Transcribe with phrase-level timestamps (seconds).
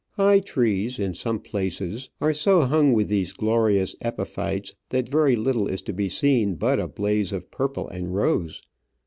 [0.13, 5.67] High trees, in some places, are so hung with these glorious epiphytes that very little
[5.67, 8.63] is to be seen but a blaze of purple and rose.